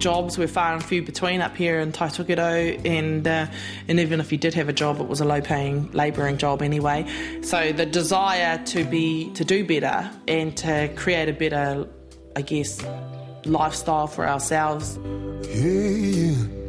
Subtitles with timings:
[0.00, 3.46] jobs were far and few between up here in Taitokerau, and uh,
[3.86, 7.06] and even if you did have a job, it was a low-paying labouring job anyway.
[7.42, 11.86] So the desire to be to do better and to create a better,
[12.34, 12.84] I guess,
[13.44, 14.98] lifestyle for ourselves.
[15.48, 16.60] Yeah, yeah.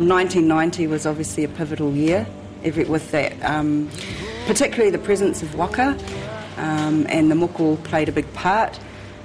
[0.00, 2.26] 1990 was obviously a pivotal year,
[2.64, 3.90] with that, um,
[4.46, 5.94] particularly the presence of waka
[6.56, 8.78] um, and the moko played a big part.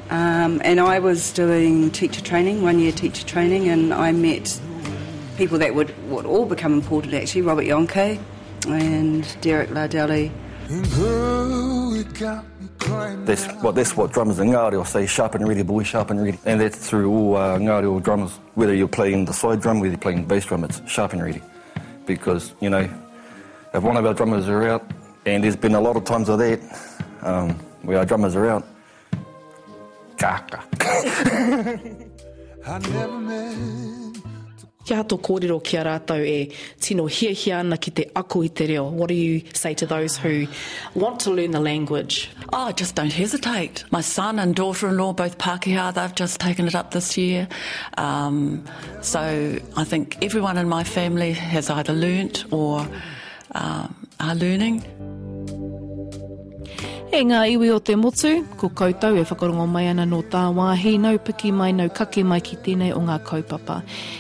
[0.10, 4.60] Um, and I was doing teacher training, one year teacher training, and I met
[5.38, 8.20] people that would, would all become important actually Robert Jahnke
[8.68, 10.32] and Derek Lardelli.
[13.26, 16.24] That's what that's what drummers in Ngāti will say, sharp and ready, boy, sharp and
[16.24, 16.40] ready.
[16.46, 18.32] And that's through all uh, Ngāti drummers.
[18.54, 21.42] Whether you're playing the side drum, whether you're playing bass drum, it's sharp and ready.
[22.06, 22.88] Because, you know,
[23.74, 24.90] if one of our drummers are out,
[25.26, 26.60] and there's been a lot of times of that,
[27.22, 27.52] um,
[27.82, 28.66] where our drummers are out,
[30.26, 30.60] kaka.
[34.86, 38.50] Kia ato kōrero ki a rātou e tino hia hia ana ki te ako i
[38.50, 38.84] te reo.
[38.84, 40.46] What do you say to those who
[40.94, 42.30] want to learn the language?
[42.54, 43.84] Oh, just don't hesitate.
[43.90, 47.48] My son and daughter-in-law, both Pākehā, they've just taken it up this year.
[47.98, 48.64] Um,
[49.02, 52.88] so I think everyone in my family has either learnt or
[53.56, 54.84] um, are learning.
[57.16, 60.98] E ngā iwi o te motu, ko koutou e whakarongo mai ana no tā wāhi,
[61.00, 63.78] nau piki mai, nau kake mai ki tēnei o ngā kaupapa.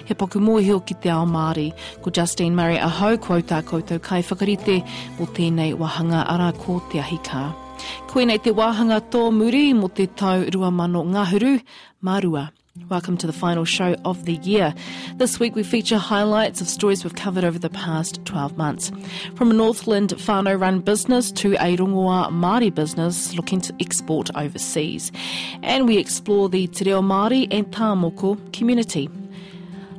[0.07, 2.87] He paku mōhio ki te ao Māori, ko Justine Murray a
[3.19, 4.79] ko tā koutou kai whakarite
[5.19, 7.51] o tēnei wahanga ara ko te ahika.
[8.07, 11.59] Koenei Koe nei te wāhanga tō muri mo te tau rua mano ngahuru,
[12.01, 12.54] Marua.
[12.83, 14.75] Welcome to the final show of the year.
[15.15, 18.91] This week we feature highlights of stories we've covered over the past 12 months.
[19.35, 25.09] From a Northland whānau run business to a rongoa Māori business looking to export overseas.
[25.63, 29.09] And we explore the Te Reo Māori and Tāmoko community.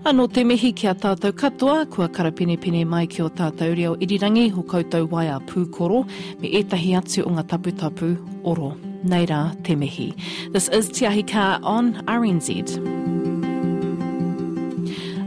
[0.05, 3.97] Anō te mihi ki a tātou katoa, kua karapene pene mai ki o tātou reo
[3.97, 6.05] irirangi ho koutou wai waia pūkoro
[6.43, 8.13] me etahi atu o ngā tapu tapu
[8.45, 8.77] oro.
[9.07, 10.13] Nei rā, te mihi.
[10.51, 13.16] This is Te Ahi Kaa on RNZ.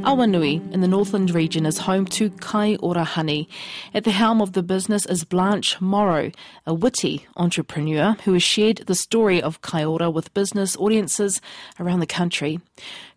[0.04, 3.50] Awanui in the Northland region is home to Kaiora Honey.
[3.94, 6.34] At the helm of the business is Blanche Morragh,
[6.66, 11.42] a witty entrepreneur who has shared the story of Kaiora with business audiences
[11.82, 12.62] around the country.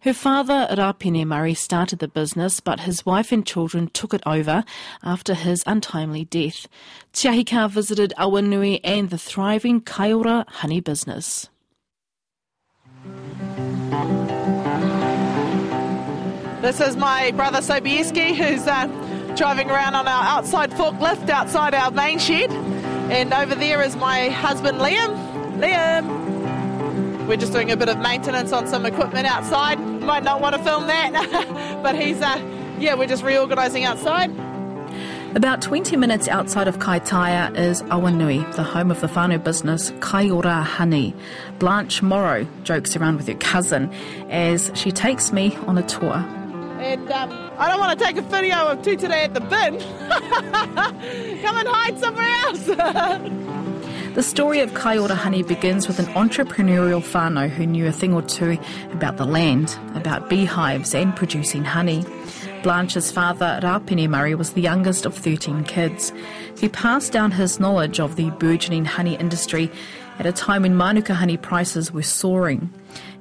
[0.00, 4.64] Her father, Rapine Murray, started the business, but his wife and children took it over
[5.04, 6.66] after his untimely death.
[7.12, 11.48] Te Ahi Kaa visited Awanui and the thriving Kaiora honey business.
[16.62, 18.86] This is my brother Sobieski who's uh,
[19.36, 22.52] driving around on our outside forklift outside our main shed.
[23.10, 25.58] And over there is my husband Liam.
[25.58, 27.26] Liam!
[27.26, 29.80] We're just doing a bit of maintenance on some equipment outside.
[29.80, 32.40] Might not want to film that, but he's, uh,
[32.78, 34.30] yeah, we're just reorganising outside.
[35.34, 40.62] About 20 minutes outside of Kaitaia is Awanui, the home of the whānau business Kaiora
[40.62, 41.12] Honey.
[41.58, 43.92] Blanche Morragh jokes around with her cousin
[44.30, 46.24] as she takes me on a tour.
[46.82, 49.78] And um, I don't want to take a video of two today at the bin.
[51.42, 53.38] Come and hide somewhere else.
[54.12, 58.20] The story of Kaiora Honey begins with an entrepreneurial whānau who knew a thing or
[58.20, 58.58] two
[58.92, 62.04] about the land, about beehives and producing honey.
[62.62, 66.12] Blanche's father, Rapine Murray, was the youngest of 13 kids.
[66.58, 69.70] He passed down his knowledge of the burgeoning honey industry
[70.18, 72.70] at a time when Manuka honey prices were soaring.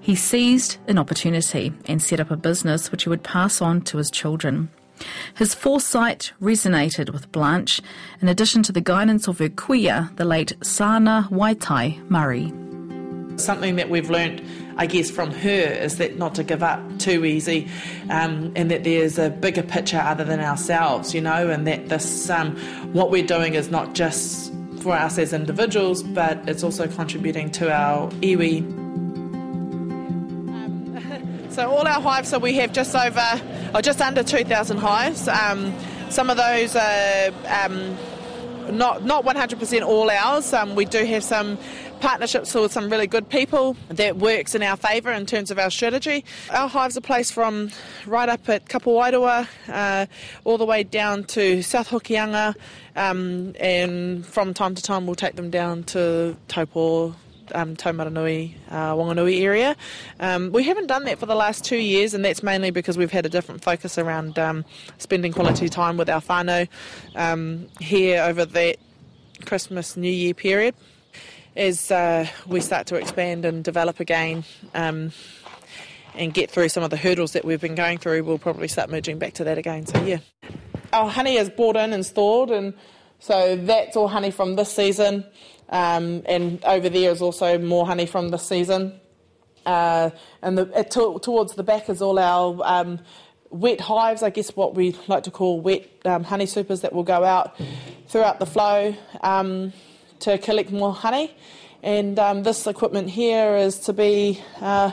[0.02, 3.98] He seized an opportunity and set up a business which he would pass on to
[3.98, 4.70] his children.
[5.36, 7.82] His foresight resonated with Blanche,
[8.20, 12.52] in addition to the guidance of her kuia, the late Sana Waitai Murray.
[13.38, 14.42] Something that we've learnt,
[14.78, 17.68] I guess, from her is that not to give up too easy,
[18.10, 22.30] um, and that there's a bigger picture other than ourselves, you know, and that this,
[22.30, 22.56] um,
[22.92, 24.52] what we're doing is not just
[24.82, 28.81] for us as individuals, but it's also contributing to our iwi
[31.52, 33.42] so all our hives, so we have just over,
[33.76, 35.28] or just under 2,000 hives.
[35.28, 35.74] Um,
[36.10, 37.98] some of those are um,
[38.72, 40.54] not not 100% all ours.
[40.54, 41.58] Um, we do have some
[42.00, 45.70] partnerships with some really good people that works in our favour in terms of our
[45.70, 46.26] strategy.
[46.50, 47.70] Our hives are placed from
[48.08, 50.06] right up at Kapowairua uh,
[50.44, 52.56] all the way down to South Hokianga
[52.96, 57.16] um, and from time to time we'll take them down to Taupo,
[57.54, 59.76] um, Taumarunui, uh, Wanganui area.
[60.20, 63.12] Um, we haven't done that for the last two years, and that's mainly because we've
[63.12, 64.66] had a different focus around um,
[64.98, 66.68] spending quality time with our whānau
[67.16, 68.78] um, here over that
[69.46, 70.76] Christmas, New Year period.
[71.56, 75.12] As uh, we start to expand and develop again, um,
[76.16, 78.90] and get through some of the hurdles that we've been going through, we'll probably start
[78.90, 79.86] merging back to that again.
[79.86, 80.20] So yeah,
[80.94, 82.74] our honey is bought in and stored, and
[83.20, 85.26] so that's all honey from this season.
[85.72, 89.00] Um, and over there is also more honey from this season.
[89.66, 90.10] Uh,
[90.42, 93.00] and the, to, towards the back is all our um,
[93.50, 97.04] wet hives, I guess what we like to call wet um, honey supers that will
[97.04, 97.56] go out
[98.08, 99.72] throughout the flow um,
[100.20, 101.34] to collect more honey.
[101.84, 104.92] And um, this equipment here is to be uh,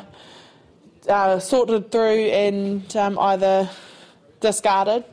[1.08, 3.68] uh, sorted through and um, either
[4.40, 5.04] discarded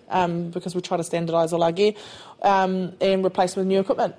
[0.52, 1.94] because we try to standardise all our gear
[2.44, 4.16] and replaced with new equipment.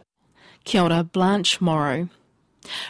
[0.67, 2.09] Kia ora, Blanche Morragh.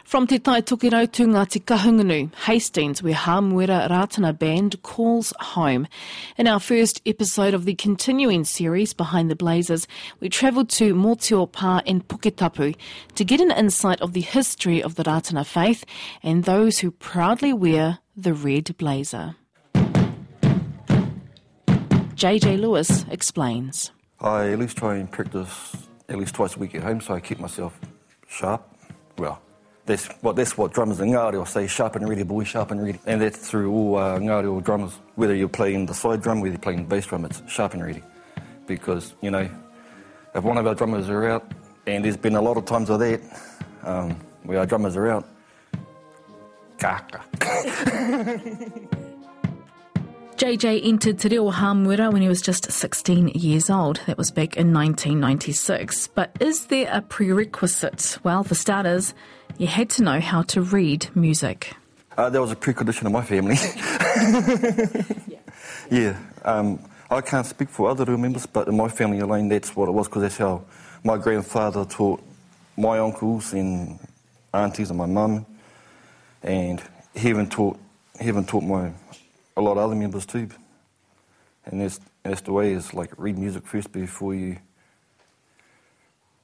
[0.02, 5.86] From Te Tai Tokerau to Ngāti Kahungunu, Hastings, where Hamuera Ratana Band calls home.
[6.38, 9.86] In our first episode of the continuing series, Behind the Blazers,
[10.20, 12.74] we travelled to Motio Pa in Puketapu
[13.14, 15.84] to get an insight of the history of the Ratana faith
[16.22, 19.36] and those who proudly wear the red blazer.
[22.14, 23.90] JJ Lewis explains.
[24.18, 27.20] I at least try and practice at least twice a week at home so I
[27.20, 27.78] keep myself
[28.28, 28.62] sharp.
[29.18, 29.40] Well,
[29.86, 32.82] that's what that's what drummers in Ngāti will say, sharp and ready, boy, sharp and
[32.82, 32.98] ready.
[33.06, 34.92] And that's through all uh, Ngāti or drummers.
[35.14, 37.84] Whether you're playing the side drum, whether you're playing the bass drum, it's sharp and
[37.84, 38.02] ready.
[38.66, 39.48] Because, you know,
[40.34, 41.52] if one of our drummers are out,
[41.86, 43.20] and there's been a lot of times of that,
[43.84, 44.10] um,
[44.42, 45.28] where our drummers are out,
[46.78, 47.22] kaka.
[50.36, 54.02] JJ entered Te Reo Hamuera when he was just 16 years old.
[54.06, 56.08] That was back in 1996.
[56.08, 58.18] But is there a prerequisite?
[58.22, 59.14] Well, for starters,
[59.56, 61.72] you had to know how to read music.
[62.18, 63.56] Uh, that was a precondition of my family.
[65.26, 65.38] yeah.
[65.90, 66.80] yeah um,
[67.10, 69.92] I can't speak for other reo members, but in my family alone, that's what it
[69.92, 70.64] was, because that's how
[71.02, 72.22] my grandfather taught
[72.76, 73.98] my uncles and
[74.52, 75.46] aunties and my mum,
[76.42, 76.82] and
[77.14, 77.78] he even taught,
[78.20, 78.92] he even taught my
[79.56, 80.48] a lot of other members too.
[81.64, 84.58] And that's, that's the way is like read music first before you.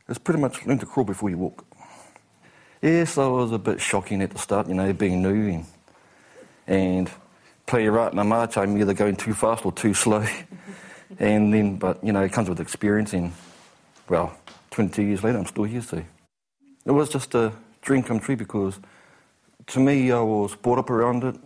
[0.08, 1.64] It's pretty much learn to crawl before you walk.
[2.80, 5.66] Yes, I was a bit shocking at the start, you know, being new and,
[6.66, 7.10] and
[7.66, 10.26] play right in a march, I'm either going too fast or too slow.
[11.18, 13.32] and then, but, you know, it comes with experience and,
[14.08, 14.36] well,
[14.72, 16.02] 22 years later, I'm still here, so.
[16.84, 18.80] It was just a dream come true because
[19.68, 21.36] to me, I was brought up around it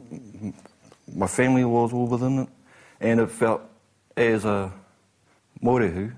[1.14, 2.49] my family was all within it,
[3.00, 3.62] and it felt
[4.17, 4.73] as a
[5.62, 6.12] morehu,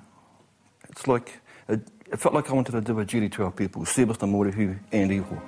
[0.89, 4.17] it's like it, felt like I wanted to do a duty to our people, service
[4.19, 5.43] to morehu and iho.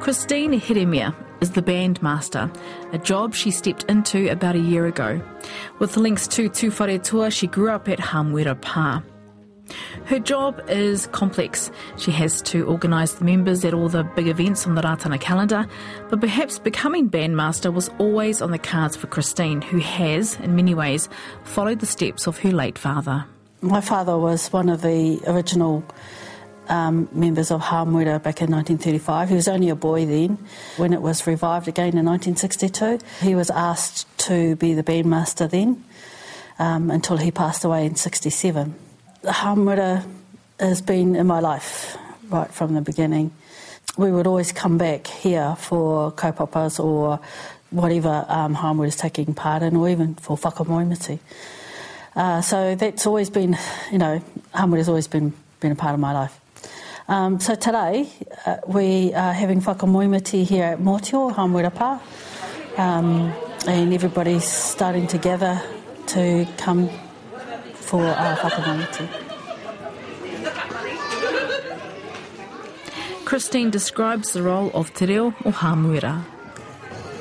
[0.00, 2.54] Christine Hiremia is the bandmaster,
[2.92, 5.20] a job she stepped into about a year ago.
[5.78, 9.02] With links to Tuwharetoa, she grew up at Hamuera Pa.
[10.08, 11.70] Her job is complex.
[11.98, 15.66] She has to organise the members at all the big events on the Ratana calendar,
[16.08, 20.74] but perhaps becoming bandmaster was always on the cards for Christine, who has, in many
[20.74, 21.10] ways,
[21.44, 23.26] followed the steps of her late father.
[23.60, 25.84] My father was one of the original
[26.70, 29.28] um, members of Hamuera back in 1935.
[29.28, 30.38] He was only a boy then.
[30.78, 35.84] When it was revived again in 1962, he was asked to be the bandmaster then
[36.58, 38.74] um, until he passed away in 67.
[39.24, 40.06] Hamuera
[40.60, 41.96] has been in my life
[42.30, 43.32] right from the beginning.
[43.96, 47.20] We would always come back here for kaupapas or
[47.70, 51.18] whatever um, is taking part in, or even for whakamoemiti.
[52.14, 53.58] Uh, so that's always been,
[53.90, 54.22] you know,
[54.54, 56.40] Hamuera has always been, been a part of my life.
[57.08, 58.08] Um, so today
[58.46, 62.00] uh, we are having whakamoemiti here at Motio, Hamuera Pa,
[62.76, 63.32] um,
[63.66, 65.60] and everybody's starting to gather
[66.08, 66.88] to come
[67.88, 69.08] for our whakamoemiti.
[73.24, 76.22] Christine describes the role of te reo o Hamuera.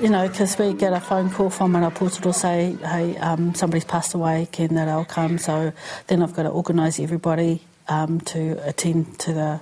[0.01, 3.85] You know, because we get a phone call from an apotoro say, hey, um, somebody's
[3.85, 5.37] passed away, can that all come?
[5.37, 5.71] So
[6.07, 9.59] then I've got to organise everybody um, to attend to the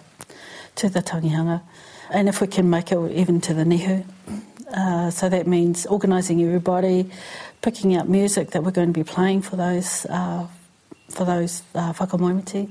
[0.76, 1.62] to the tangihanga.
[2.10, 4.04] And if we can make it even to the nihu.
[4.76, 7.10] Uh, so that means organising everybody,
[7.62, 10.48] picking out music that we're going to be playing for those uh,
[11.10, 12.70] for those uh, whakamoemiti,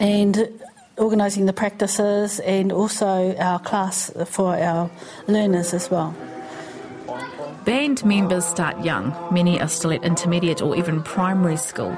[0.00, 0.48] and
[0.96, 4.90] organising the practices and also our class for our
[5.26, 6.14] learners as well.
[7.64, 9.14] Band members start young.
[9.30, 11.96] Many are still at intermediate or even primary school.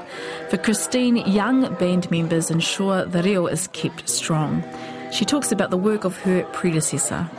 [0.49, 4.63] For Christine, young band members ensure the reo is kept strong.
[5.11, 7.29] She talks about the work of her predecessor.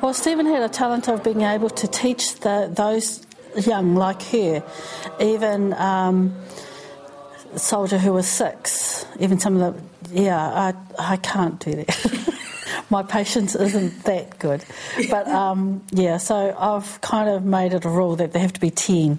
[0.00, 3.26] Well, Stephen had a talent of being able to teach the, those
[3.66, 4.62] young like her,
[5.20, 6.34] even um,
[7.56, 9.74] soldier who was six, even some of
[10.10, 12.38] the, yeah, I, I can't do that.
[12.90, 14.64] My patience isn't that good.
[15.08, 18.60] But um, yeah, so I've kind of made it a rule that they have to
[18.60, 19.18] be 10,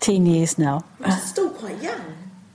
[0.00, 0.84] 10 years now.
[1.20, 2.00] Still quite young.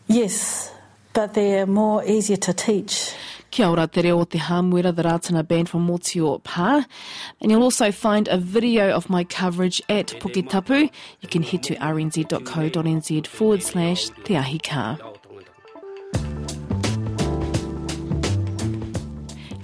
[0.08, 0.72] Yes,
[1.13, 3.13] but they're more easier to teach.
[3.51, 6.86] Kia ora te reo te Hāmuera, the Rātana band from Motio Pā.
[7.41, 10.91] And you'll also find a video of my coverage at Puketapu.
[11.22, 14.60] You can head to rnz.co.nz forward slash Te Ahi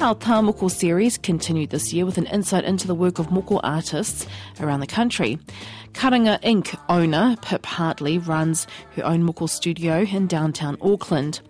[0.06, 3.60] Our Tā Moko series continued this year with an insight into the work of moko
[3.64, 4.28] artists
[4.60, 5.40] around the country.
[5.94, 6.80] Karanga Inc.
[6.90, 11.42] owner Pip Hartley runs her own moko studio in downtown Auckland.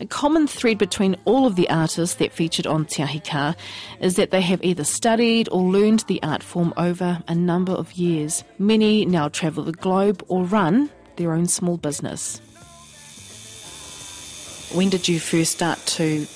[0.00, 3.54] A common thread between all of the artists that featured on Te Ahi
[4.00, 7.92] is that they have either studied or learned the art form over a number of
[7.92, 8.42] years.
[8.58, 12.40] Many now travel the globe or run their own small business.
[14.76, 16.26] When did you first start to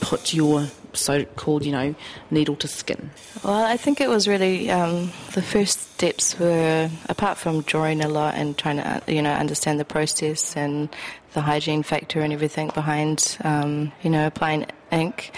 [0.00, 0.66] put your
[0.96, 1.94] so-called, you know,
[2.30, 3.10] needle to skin?
[3.44, 8.08] Well, I think it was really um, the first steps were apart from drawing a
[8.08, 10.88] lot and trying to uh, you know understand the process and
[11.34, 15.32] the hygiene factor and everything behind um, you know applying ink.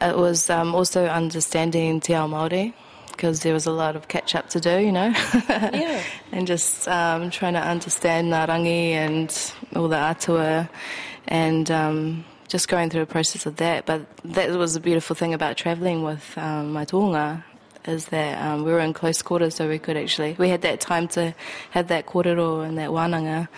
[0.00, 2.74] It was um, also understanding Te Ao Māori
[3.16, 5.12] because there was a lot of catch up to do, you know.
[5.48, 6.02] Yeah.
[6.32, 10.68] and just um, trying to understand Ngā rangi and all the atua
[11.26, 13.86] and um, just going through a process of that.
[13.86, 17.42] But that was the beautiful thing about travelling with um, my toonga
[17.86, 20.80] is that um, we were in close quarters so we could actually, we had that
[20.80, 21.34] time to
[21.70, 23.48] have that kōrero and that wānanga.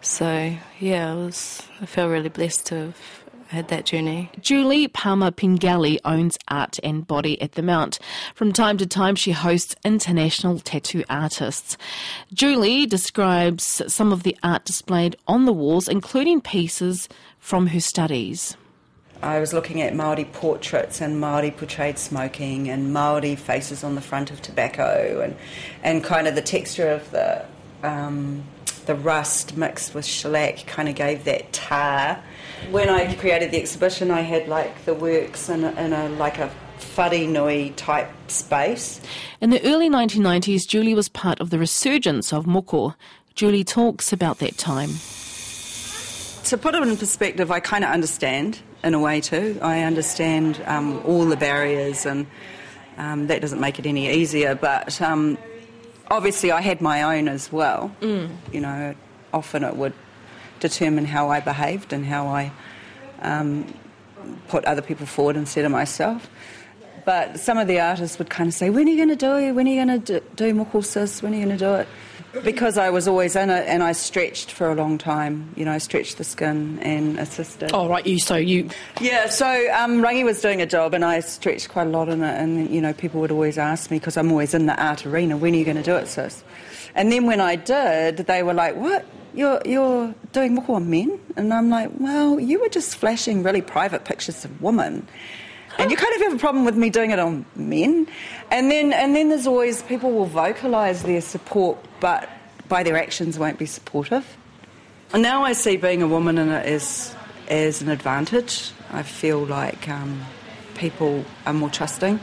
[0.00, 3.23] So yeah, it was, I feel really blessed to have
[3.54, 4.30] had that journey.
[4.40, 7.98] Julie Paama-Pengelly owns Art and Body at the Mount.
[8.34, 11.78] From time to time, she hosts international tattoo artists.
[12.32, 17.08] Julie describes some of the art displayed on the walls, including pieces
[17.38, 18.56] from her studies.
[19.22, 24.02] I was looking at Maori portraits and Maori portrayed smoking and Maori faces on the
[24.02, 25.34] front of tobacco and
[25.82, 27.44] and kind of the texture of the
[27.82, 28.44] um,
[28.86, 32.22] the rust mixed with shellac kind of gave that tar.
[32.70, 36.38] When I created the exhibition, I had like the works in a, in a like
[36.38, 39.00] a fuddy nui type space.
[39.40, 42.94] In the early 1990s, Julie was part of the resurgence of moko.
[43.34, 44.90] Julie talks about that time.
[46.44, 49.58] To put it in perspective, I kind of understand in a way too.
[49.62, 52.26] I understand um, all the barriers, and
[52.98, 54.54] um, that doesn't make it any easier.
[54.54, 55.38] But um,
[56.10, 57.90] obviously, I had my own as well.
[58.00, 58.30] Mm.
[58.52, 58.94] You know,
[59.32, 59.94] often it would
[60.68, 62.52] determine how I behaved and how I
[63.20, 63.72] um,
[64.48, 66.30] put other people forward instead of myself.
[67.04, 69.36] But some of the artists would kind of say, "When are you going to do
[69.36, 69.52] it?
[69.52, 71.22] When are you going to do, do moko?
[71.22, 71.88] When are you going to do it?"
[72.42, 75.52] because I was always in it and I stretched for a long time.
[75.56, 77.70] You know, I stretched the skin and assisted.
[77.72, 78.70] Oh, right, you, so you.
[79.00, 82.22] Yeah, so um, Rangi was doing a job and I stretched quite a lot in
[82.22, 82.40] it.
[82.40, 85.36] And, you know, people would always ask me, because I'm always in the art arena,
[85.36, 86.42] when are you going to do it, sis?
[86.94, 89.04] And then when I did, they were like, what?
[89.34, 91.18] You're, you're doing on men?
[91.36, 95.06] And I'm like, well, you were just flashing really private pictures of women
[95.78, 98.06] and you kind of have a problem with me doing it on men.
[98.50, 102.28] And then, and then there's always people will vocalise their support, but
[102.68, 104.36] by their actions won't be supportive.
[105.12, 107.14] And now I see being a woman in it as,
[107.48, 108.70] as an advantage.
[108.90, 110.24] I feel like um,
[110.74, 112.20] people are more trusting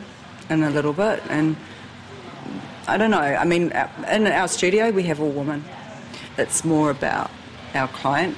[0.49, 1.21] in a little bit.
[1.29, 1.55] And
[2.87, 3.71] I don't know, I mean,
[4.09, 5.63] in our studio we have all women.
[6.41, 7.31] It's more about
[7.73, 8.37] our client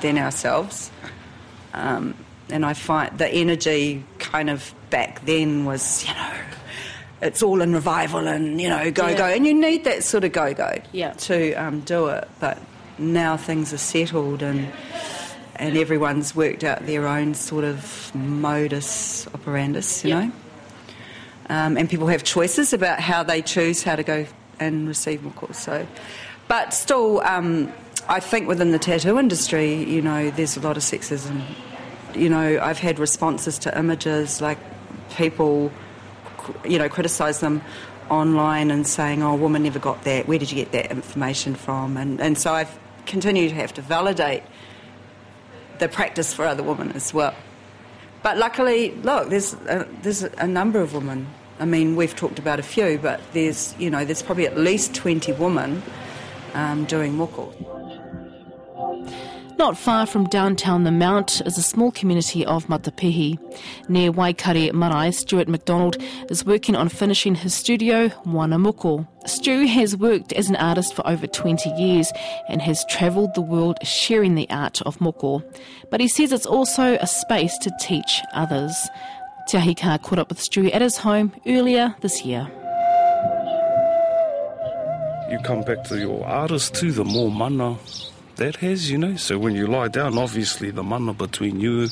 [0.00, 0.90] than ourselves.
[1.74, 2.14] Um,
[2.50, 6.32] and I find the energy kind of back then was, you know,
[7.20, 9.16] it's all in revival and, you know, go, Yeah.
[9.18, 9.24] go.
[9.26, 11.12] And you need that sort of go, go Yeah.
[11.12, 12.28] to um, do it.
[12.40, 12.58] But
[12.98, 14.68] now things are settled and
[15.56, 20.32] and everyone's worked out their own sort of modus operandus, you know.
[21.50, 24.26] Um, and people have choices about how they choose how to go
[24.60, 25.52] and receive moko.
[25.52, 25.84] So,
[26.48, 27.72] but still, um,
[28.08, 31.42] I think within the tattoo industry, you know, there's a lot of sexism.
[32.14, 34.58] You know, I've had responses to images like
[35.10, 35.70] people,
[36.66, 37.60] you know, criticise them
[38.10, 40.26] online and saying, "Oh, woman never got that.
[40.26, 43.82] Where did you get that information from?" And and so I've continued to have to
[43.82, 44.42] validate
[45.78, 47.34] the practice for other women as well.
[48.22, 51.26] But luckily, look, there's a, there's a number of women.
[51.60, 54.94] I mean, we've talked about a few, but there's you know there's probably at least
[54.94, 55.82] twenty women
[56.58, 57.54] um, doing moko.
[59.58, 63.38] Not far from downtown The Mount is a small community of Matapihi.
[63.88, 65.96] Near Waikare Marae, Stuart McDonald
[66.30, 69.06] is working on finishing his studio, Wanamoko.
[69.26, 72.12] Stu has worked as an artist for over 20 years
[72.48, 75.42] and has travelled the world sharing the art of moko.
[75.90, 78.88] But he says it's also a space to teach others.
[79.48, 82.48] Te Ahi caught up with Stu at his home earlier this year.
[85.30, 87.76] You come back to your artist too, the more mana
[88.36, 89.16] that has, you know.
[89.16, 91.88] So when you lie down, obviously the mana between you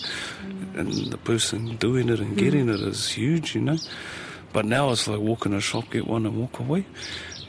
[0.75, 3.79] and the person doing it and getting it is huge, you know.
[4.53, 6.87] But now it's like walk in a shop, get one and walk away.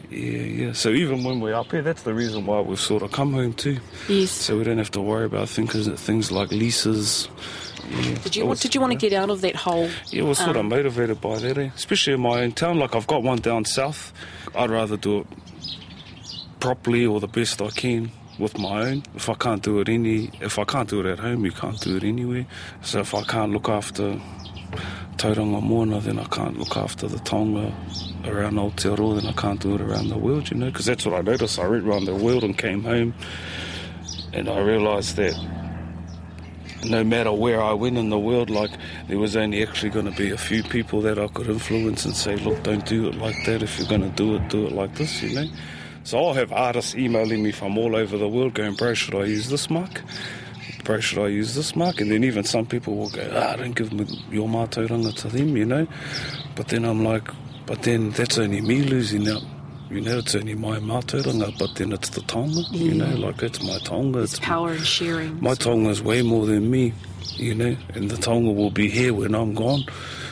[0.10, 0.72] Yeah, yeah.
[0.74, 3.54] So even when we're up here, that's the reason why we've sort of come home
[3.54, 3.78] too.
[4.10, 4.32] Yes.
[4.32, 7.28] So we don't have to worry about things, things like leases.
[7.90, 8.16] Yeah.
[8.24, 10.58] Did you, was- did you want to get out of that whole yeah, was sort
[10.58, 11.70] of motivated by that, eh?
[11.76, 12.80] especially in my own town.
[12.80, 14.12] Like I've got one down south.
[14.56, 15.28] I'd rather do it
[16.60, 19.04] properly or the best I can with my own.
[19.16, 21.80] If I can't do it any, if I can't do it at home, you can't
[21.80, 22.46] do it anywhere.
[22.82, 24.20] So if I can't look after
[25.18, 27.74] Tauranga Moana, then I can't look after the Tonga
[28.26, 31.16] around Aotearoa, then I can't do it around the world, you know, because that's what
[31.16, 31.60] I noticed.
[31.60, 33.14] I went around the world and came home
[34.34, 35.36] and I realised that
[36.86, 38.72] no matter where I went in the world, like
[39.08, 42.16] there was only actually going to be a few people that I could influence and
[42.16, 43.64] say, look, don't do it like that.
[43.64, 45.48] If you're going to do it, do it like this, you know.
[46.08, 49.26] So I'll have artists emailing me from all over the world going, bro, should I
[49.26, 50.02] use this mark?
[50.86, 52.00] Bro, should I use this mark?
[52.00, 55.58] And then even some people will go, ah, don't give me your mātauranga to them,
[55.58, 55.86] you know.
[56.56, 57.28] But then I'm like,
[57.66, 59.44] but then that's only me losing out.
[59.90, 63.62] You know, it's only my mātauranga, but then it's the tonga, you know, like it's
[63.62, 64.20] my tonga.
[64.20, 65.42] It's power and sharing?
[65.42, 66.94] my tonga is way more than me,
[67.36, 69.84] you know, and the tonga will be here when I'm gone.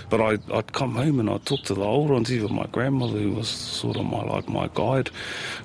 [0.09, 3.19] But I, I'd come home and I'd talk to the old ones, even my grandmother,
[3.19, 5.09] who was sort of my like my guide,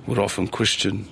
[0.06, 1.08] would often question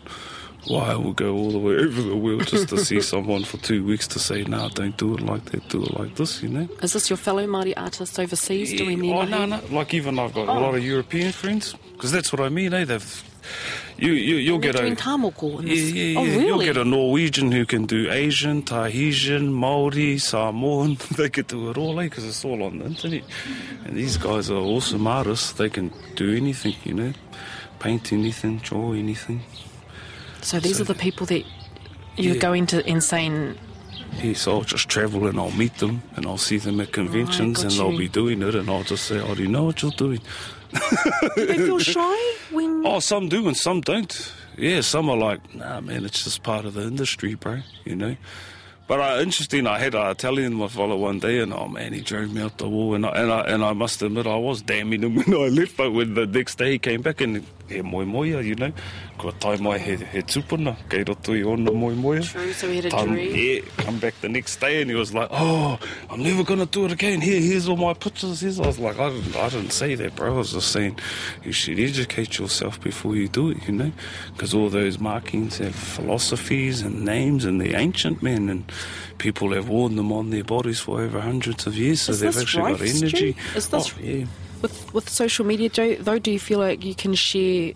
[0.68, 3.56] why I would go all the way over the world just to see someone for
[3.58, 6.48] two weeks to say, nah, don't do it like that, do it like this, you
[6.48, 6.68] know.
[6.82, 9.60] Is this your fellow Māori artists overseas doing their oh, no, no.
[9.70, 12.84] Like even I've got a lot of European friends, because that's what I mean, eh?
[12.84, 13.25] They've,
[13.96, 14.96] you, you, you'll get doing a...
[14.96, 15.90] Yeah, this.
[15.90, 16.20] yeah, yeah.
[16.20, 20.98] Oh, You'll get a Norwegian who can do Asian, Tahitian, Maori, Samoan.
[21.16, 22.04] they could do it all, eh?
[22.04, 23.25] Because it's all on the internet.
[23.84, 25.52] And these guys are awesome artists.
[25.52, 27.12] They can do anything, you know,
[27.81, 29.42] paint anything, draw anything.
[30.48, 31.44] So these so- are the people that
[32.16, 32.40] you're Yeah.
[32.40, 33.56] going to insane.
[34.22, 37.58] Yeah, so I'll just travel and I'll meet them and I'll see them at conventions
[37.62, 39.82] got and they'll be doing it and I'll just say, oh, do you know what
[39.82, 40.20] you're doing?
[41.37, 42.82] Do they feel shy when?
[42.87, 44.32] Oh, some do and some don't.
[44.56, 47.58] Yeah, some are like, nah, man, it's just part of the industry, bro.
[47.84, 48.16] You know.
[48.88, 52.00] But uh, interesting, I had an Italian my fellow one day, and oh man, he
[52.00, 54.62] drove me out the wall, and I, and I and I must admit I was
[54.62, 55.76] damning him when I left.
[55.76, 58.72] But when the next day he came back and he moi moia, you know,
[59.18, 62.22] kua tai mai he, he tupuna, kei roto i ona moi moia.
[62.22, 63.35] True, so he had a Tam- dream.
[63.35, 65.78] Yeah, come back the next day and he was like, "Oh,
[66.11, 67.20] I'm never gonna do it again.
[67.20, 68.59] Here, here's all my pictures." Here's.
[68.61, 70.35] I was like, "I didn't, I didn't say that, bro.
[70.35, 70.98] I was just saying
[71.44, 73.92] you should educate yourself before you do it, you know,
[74.33, 78.70] because all those markings have philosophies and names, and they're ancient, man, and
[79.18, 82.37] people have worn them on their bodies for over hundreds of years, so Is they've
[82.38, 83.33] actually got energy.
[83.33, 83.59] Stu?
[83.59, 84.24] Is this- Oh, yeah.
[84.62, 87.73] With with social media, Joe, though, do you feel like you can share,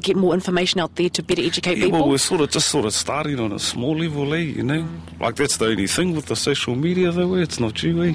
[0.00, 2.00] get more information out there to better educate Yeah, people?
[2.00, 4.38] well, we're sort of just sort of starting on a small level, eh?
[4.38, 4.86] You know,
[5.20, 7.34] like that's the only thing with the social media, though.
[7.34, 7.42] Eh?
[7.42, 8.14] It's not you, eh?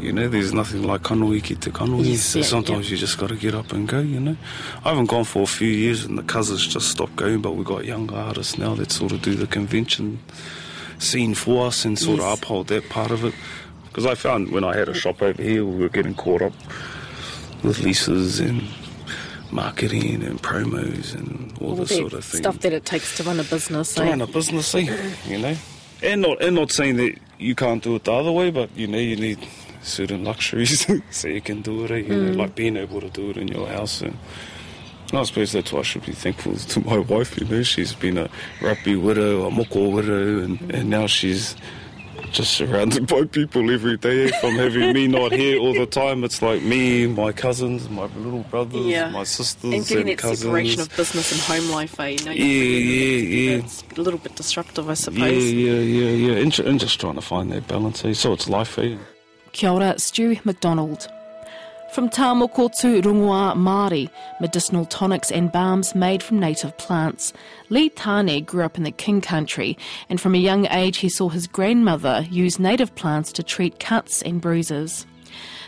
[0.00, 2.10] You know, there's nothing like kanohi ki te kanohi.
[2.12, 2.92] Yes, so yeah, sometimes yeah.
[2.92, 4.00] you just got to get up and go.
[4.00, 4.36] You know,
[4.84, 7.40] I haven't gone for a few years, and the cousins just stopped going.
[7.40, 10.20] But we've got younger artists now that sort of do the convention
[10.98, 12.26] scene for us and sort Yes.
[12.32, 13.34] of uphold that part of it.
[13.96, 16.52] Because I found when I had a shop over here, we were getting caught up
[17.62, 18.62] with leases and
[19.50, 23.22] marketing and promos and all All this sort of thing stuff that it takes to
[23.22, 23.94] run a business.
[23.94, 24.10] to eh?
[24.10, 25.14] run a business, eh?
[25.26, 25.56] you know.
[26.02, 28.86] And not and not saying that you can't do it the other way, but you
[28.86, 29.38] know you need
[29.80, 31.90] certain luxuries so you can do it.
[31.90, 31.96] Eh?
[32.00, 34.02] You know, like being able to do it in your house.
[34.02, 34.18] And
[35.14, 37.40] I suppose that's why I should be thankful to my wife.
[37.40, 38.28] You know, she's been a
[38.60, 41.56] rugby widow, a moko widow, and, and now she's
[42.36, 44.28] just surrounded by people every day.
[44.40, 48.44] From having me not here all the time, it's like me, my cousins, my little
[48.50, 49.08] brothers, Yeah.
[49.10, 50.40] my sisters, and getting that cousins.
[50.40, 52.08] separation of business and home life, eh?
[52.08, 53.56] You know, Yeah, yeah, yeah.
[53.64, 55.52] It's a little bit disruptive, I suppose.
[55.52, 56.42] yeah, yeah, yeah.
[56.42, 58.04] And, and just trying to find that balance.
[58.04, 58.12] Eh?
[58.12, 58.96] So it's life, eh?
[59.52, 61.08] Kia ora, Stu McDonald.
[61.92, 67.32] From Tāmoko to Rongoa Māori, medicinal tonics and balms made from native plants.
[67.70, 69.78] Lee Tane grew up in the King Country,
[70.10, 74.20] and from a young age he saw his grandmother use native plants to treat cuts
[74.22, 75.06] and bruises.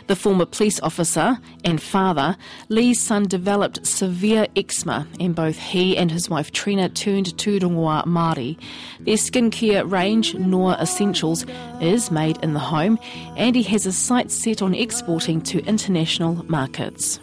[0.09, 2.35] The former police officer and father,
[2.67, 8.05] Lee's son developed severe eczema, and both he and his wife Trina turned to Rongoa
[8.05, 8.57] Māori.
[8.99, 11.45] Their skincare range, Noa Essentials,
[11.79, 12.97] is made in the home,
[13.37, 17.19] and he has a sight set on exporting to international markets.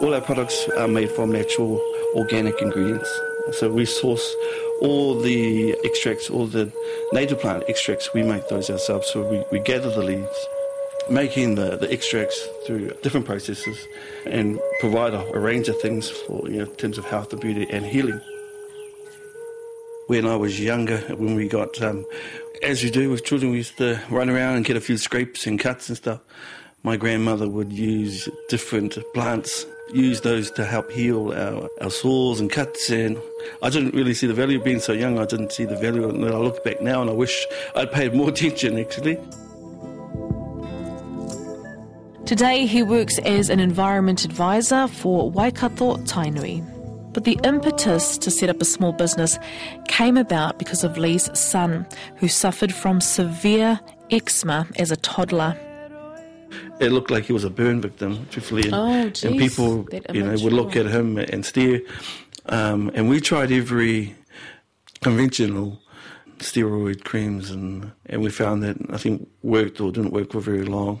[0.00, 1.78] All our products are made from natural
[2.16, 3.10] organic ingredients.
[3.50, 4.34] So we source
[4.80, 6.72] all the extracts, all the
[7.12, 9.08] native plant extracts, we make those ourselves.
[9.10, 10.46] So we, we gather the leaves,
[11.10, 13.86] making the, the extracts through different processes
[14.26, 17.40] and provide a, a range of things for you know, in terms of health and
[17.40, 18.20] beauty and healing.
[20.06, 22.04] When I was younger, when we got, um,
[22.62, 25.46] as you do with children, we used to run around and get a few scrapes
[25.46, 26.20] and cuts and stuff.
[26.82, 32.50] My grandmother would use different plants use those to help heal our, our sores and
[32.50, 32.90] cuts.
[32.90, 33.20] And
[33.62, 35.18] I didn't really see the value of being so young.
[35.18, 36.08] I didn't see the value.
[36.08, 39.18] And I look back now and I wish I'd paid more attention actually.
[42.24, 46.66] Today, he works as an environment advisor for Waikato Tainui.
[47.12, 49.38] But the impetus to set up a small business
[49.88, 53.78] came about because of Lee's son, who suffered from severe
[54.10, 55.58] eczema as a toddler
[56.80, 58.64] it looked like he was a burn victim, truthfully.
[58.64, 61.80] And, oh, geez, and people, you know, would look at him and stare.
[62.46, 64.14] Um, and we tried every
[65.00, 65.80] conventional
[66.38, 71.00] steroid creams, and, and we found that nothing worked or didn't work for very long.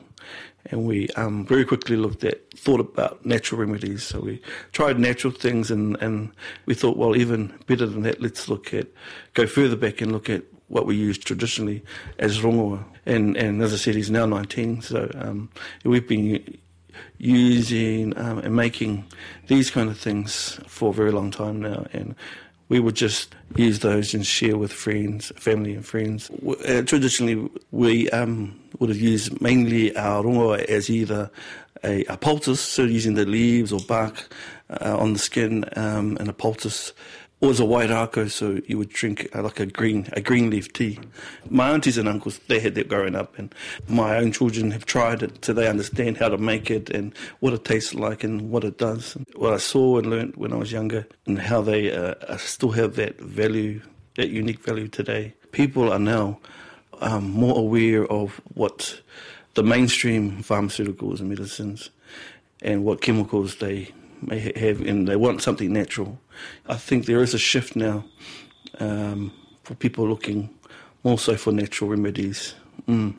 [0.66, 4.04] And we um, very quickly looked at, thought about natural remedies.
[4.04, 6.30] So we tried natural things, and, and
[6.66, 8.86] we thought, well, even better than that, let's look at,
[9.34, 11.82] go further back and look at what we used traditionally
[12.18, 12.82] as rongoa.
[13.04, 15.50] And, and as I said, he's now 19, so um,
[15.84, 16.58] we've been
[17.18, 19.04] using um, and making
[19.48, 21.86] these kind of things for a very long time now.
[21.92, 22.14] And
[22.70, 26.30] we would just use those and share with friends, family and friends.
[26.66, 31.30] Uh, traditionally, we um, would have used mainly our rongoa as either
[31.84, 34.32] a, a poultice, so using the leaves or bark
[34.70, 36.94] uh, on the skin um, and a poultice
[37.42, 40.48] or as a white ako, so you would drink uh, like a green a green
[40.48, 40.98] leaf tea.
[41.50, 43.52] My aunties and uncles they had that growing up, and
[43.88, 47.52] my own children have tried it, so they understand how to make it and what
[47.52, 49.16] it tastes like and what it does.
[49.34, 52.94] What I saw and learnt when I was younger, and how they uh, still have
[52.94, 53.82] that value,
[54.14, 55.34] that unique value today.
[55.50, 56.38] People are now
[57.00, 59.00] um, more aware of what
[59.54, 61.90] the mainstream pharmaceuticals and medicines
[62.62, 66.18] and what chemicals they may have, and they want something natural.
[66.68, 68.04] I think there is a shift now
[68.80, 69.32] um,
[69.64, 70.50] for people looking
[71.04, 72.54] more so for natural remedies.
[72.88, 73.18] Mm.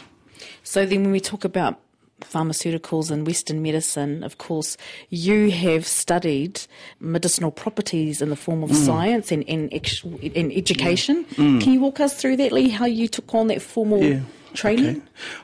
[0.64, 1.80] So then, when we talk about
[2.26, 4.78] pharmaceuticals and Western medicine, of course,
[5.10, 6.62] you have studied
[7.00, 8.76] medicinal properties in the form of mm.
[8.76, 11.26] science and, and, and education.
[11.36, 11.62] Mm.
[11.62, 14.20] Can you walk us through that, Lee, how you took on that formal yeah
[14.54, 15.02] training?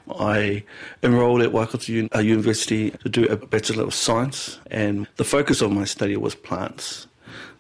[0.08, 0.24] Okay.
[0.24, 0.64] I
[1.04, 5.72] enrolled at Waikato uh, University to do a Bachelor of Science, and the focus of
[5.72, 7.08] my study was plants.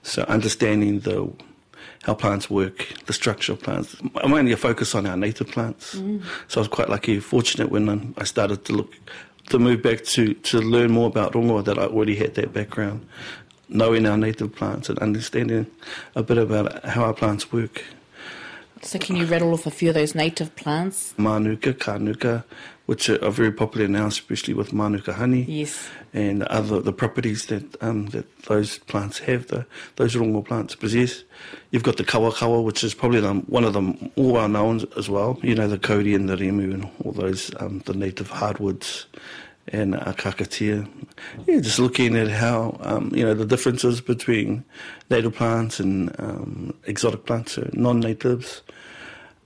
[0.03, 1.31] So understanding the
[2.03, 3.95] how plants work, the structure of plants.
[4.15, 5.95] I'm only a focus on our native plants.
[5.95, 6.23] Mm.
[6.47, 8.93] So I was quite lucky, fortunate when I started to look
[9.49, 13.05] to move back to, to learn more about rongoa that I already had that background,
[13.67, 15.65] knowing our native plants and understanding
[16.15, 17.83] a bit about how our plants work.
[18.81, 21.13] So, can you rattle off a few of those native plants?
[21.17, 22.43] Manuka, kanuka,
[22.85, 25.43] which are very popular now, especially with manuka honey.
[25.43, 25.89] Yes.
[26.13, 29.65] And other the properties that um, that those plants have, the,
[29.97, 31.23] those rongo plants possess.
[31.71, 35.09] You've got the kawakawa, which is probably the, one of the more well known as
[35.09, 35.37] well.
[35.43, 39.05] You know, the kauri and the rimu and all those, um, the native hardwoods
[39.73, 40.87] and uh, kakatia.
[41.47, 44.63] Yeah, just looking at how, um, you know, the differences between
[45.09, 48.61] native plants and um, exotic plants, so non-natives.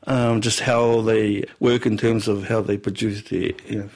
[0.05, 3.89] Um, just how they work in terms of how they produce their, you know,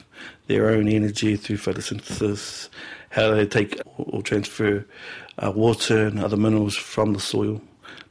[0.46, 2.70] their own energy through photosynthesis,
[3.10, 4.86] how they take or transfer
[5.38, 7.60] uh, water and other minerals from the soil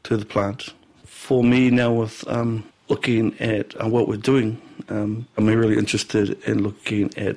[0.03, 0.73] to the plant.
[1.05, 6.41] For me now with um, looking at uh, what we're doing, um, I'm really interested
[6.43, 7.35] in looking at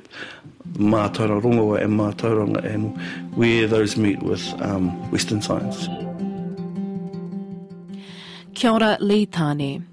[0.75, 2.97] Mātauranga Rongoa and Mātauranga and
[3.35, 5.89] where those meet with um, Western science.
[8.55, 9.90] Kia ora, Lee Tane.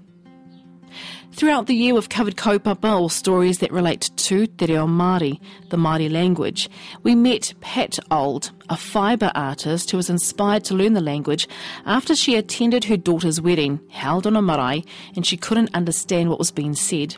[1.38, 5.76] Throughout the year, we've covered kaupapa or stories that relate to Te Reo Māori, the
[5.76, 6.68] Māori language.
[7.04, 11.48] We met Pat Old, a fibre artist who was inspired to learn the language
[11.86, 14.82] after she attended her daughter's wedding, held on a marae,
[15.14, 17.14] and she couldn't understand what was being said.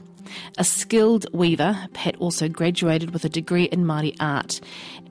[0.58, 4.60] A skilled weaver, Pat also graduated with a degree in Māori art.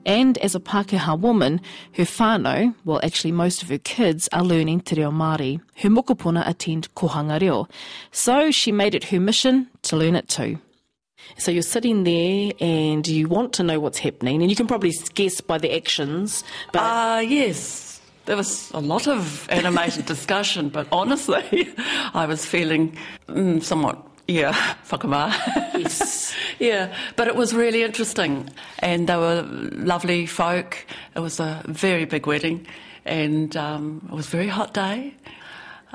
[0.06, 1.60] And as a Pākehā woman,
[1.94, 5.60] her whānau, well actually most of her kids, are learning te reo Māori.
[5.76, 7.68] Her mokopuna attend kohanga reo.
[8.10, 10.58] So she made it her mission to learn it too.
[11.36, 14.92] So you're sitting there and you want to know what's happening, and you can probably
[15.14, 16.42] guess by the actions.
[16.72, 18.00] But Ah, yes.
[18.26, 21.68] There was a lot of animated discussion, but honestly,
[22.14, 22.96] I was feeling
[23.28, 24.52] mm, somewhat, yeah,
[24.88, 25.32] whakamā.
[25.78, 26.34] Yes.
[26.58, 30.86] yeah, but it was really interesting, and they were lovely folk.
[31.14, 32.66] It was a very big wedding,
[33.04, 35.14] and um, it was a very hot day.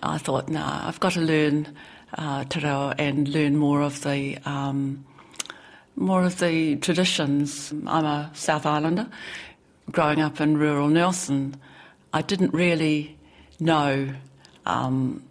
[0.03, 1.73] I thought, no, I've got to learn
[2.17, 5.05] uh, te reo and learn more of the um,
[5.95, 7.71] more of the traditions.
[7.87, 9.07] I'm a South Islander,
[9.91, 11.55] growing up in rural Nelson.
[12.13, 13.17] I didn't really
[13.59, 14.09] know,
[14.65, 15.23] um,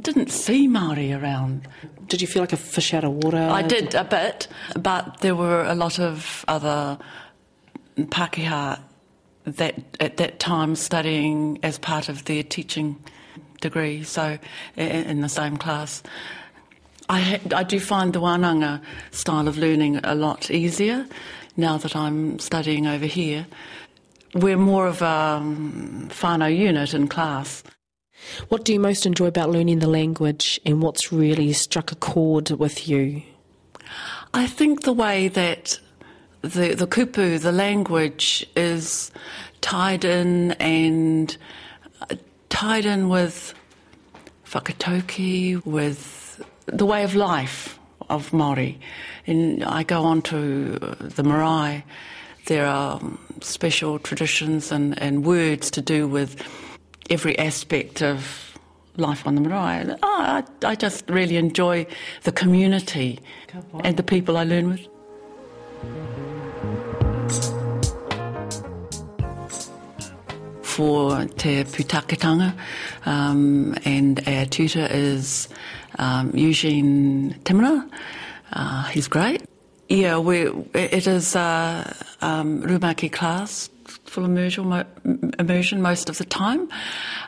[0.00, 1.68] didn't see Maori around.
[2.06, 3.38] did you feel like a fish out of water?
[3.38, 6.98] I did a bit, but there were a lot of other
[7.96, 8.80] Pākehā
[9.44, 12.96] that at that time studying as part of their teaching
[13.60, 14.38] degree, so
[14.76, 16.02] in the same class.
[17.08, 21.06] I, I do find the Wananga style of learning a lot easier
[21.56, 23.46] now that I'm studying over here.
[24.34, 27.62] We're more of a um, whānau unit in class.
[28.48, 32.50] What do you most enjoy about learning the language, and what's really struck a chord
[32.50, 33.22] with you?
[34.34, 35.78] I think the way that
[36.42, 39.10] the the kupu, the language, is
[39.60, 41.36] tied in and
[42.00, 42.16] uh,
[42.48, 43.54] tied in with
[44.46, 48.78] whakataukī, with the way of life of Māori.
[49.26, 51.84] And I go on to the marae.
[52.46, 56.42] There are um, special traditions and, and words to do with
[57.10, 58.58] every aspect of
[58.96, 59.96] life on the marae.
[60.02, 61.86] Oh, I, I just really enjoy
[62.24, 63.20] the community
[63.84, 64.88] and the people I learn with.
[70.62, 72.54] For Te Putaketanga,
[73.04, 75.48] um, and our tutor is
[75.98, 77.86] um, Eugene Timura.
[78.54, 79.42] Uh, he's great.
[79.90, 83.68] Yeah, we, it is a um, Rumaki class,
[84.04, 84.84] full immersion,
[85.38, 86.68] immersion most of the time.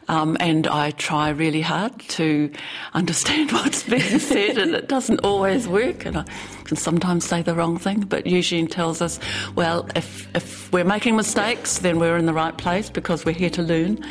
[0.08, 2.50] Um, and I try really hard to
[2.92, 6.04] understand what's being said, and it doesn't always work.
[6.04, 6.24] And I
[6.64, 9.18] can sometimes say the wrong thing, but Eugene tells us,
[9.54, 13.50] well, if, if we're making mistakes, then we're in the right place because we're here
[13.50, 14.04] to learn.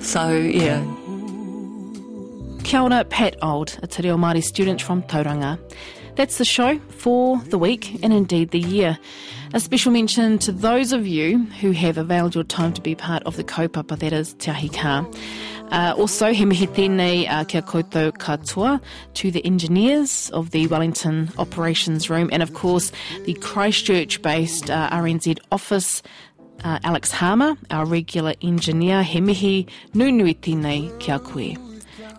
[0.00, 0.82] So, yeah.
[2.64, 5.58] Kia ora, Pat Old, a Te Reo Māori student from Tauranga.
[6.14, 8.98] That's the show for the week and indeed the year.
[9.54, 13.22] A special mention to those of you who have availed your time to be part
[13.24, 15.06] of the kaupapa, that is Te Kaa.
[15.70, 16.66] Uh, also, he mihi
[17.26, 18.78] uh, kia koutou katoa
[19.14, 22.92] to the engineers of the Wellington Operations Room and, of course,
[23.24, 26.02] the Christchurch-based uh, RNZ office,
[26.62, 29.02] uh, Alex Harmer, our regular engineer.
[29.02, 31.56] He mihi nunui kia koe.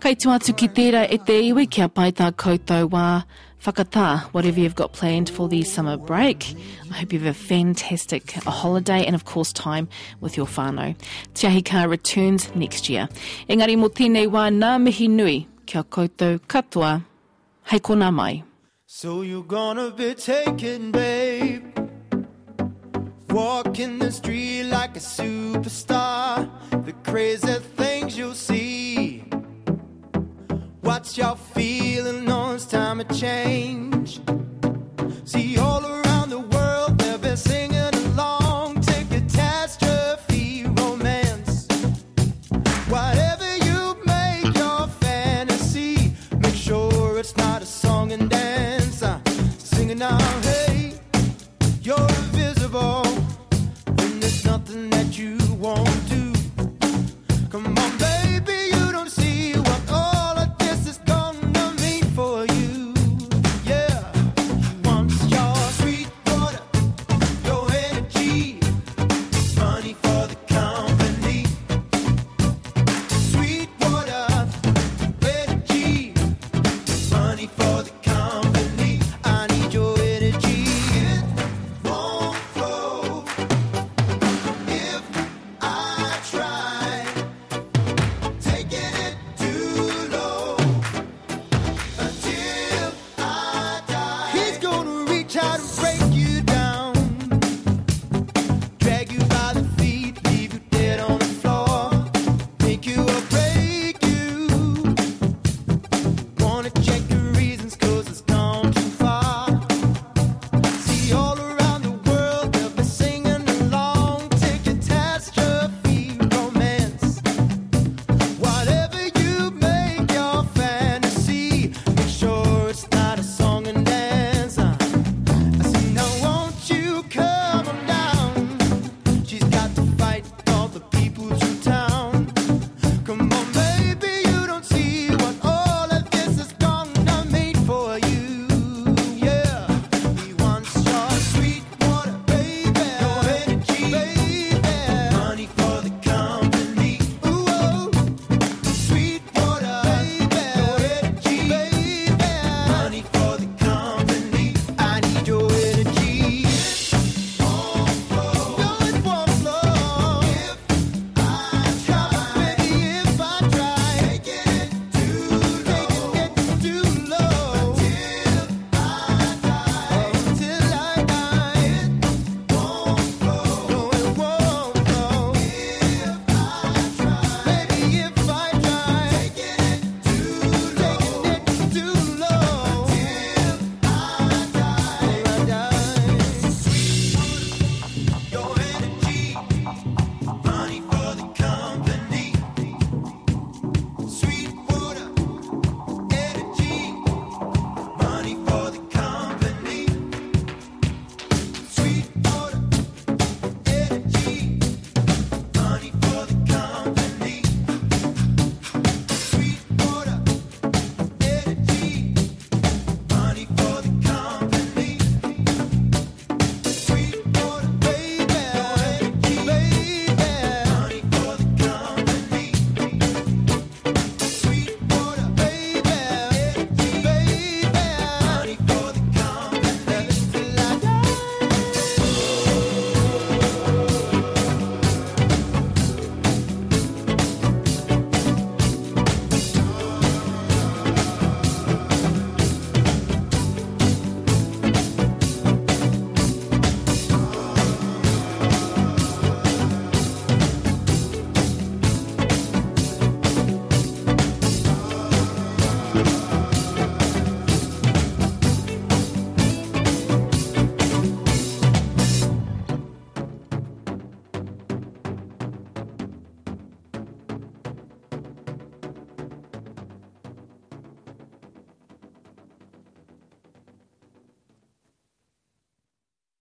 [0.00, 3.24] Kei tu atu ki tērā e te iwi kia pai tā koutou wā
[3.64, 6.54] whakatā, whatever you've got planned for the summer break.
[6.90, 9.88] I hope you have a fantastic holiday and of course time
[10.20, 10.94] with your whānau.
[11.32, 13.08] Te Ahi Kaa returns next year.
[13.48, 17.02] Engari mo tēnei wā nā mihi nui kia koutou katoa.
[17.64, 18.42] Hei kona mai.
[18.86, 21.64] So you're gonna be taken, babe.
[23.30, 26.50] Walking the street like a superstar.
[26.84, 28.93] The crazy things you'll see.
[30.84, 32.26] What y'all feeling?
[32.26, 34.20] No, it's time to change.
[35.24, 36.03] See, all around